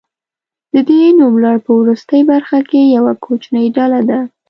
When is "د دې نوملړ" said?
0.73-1.55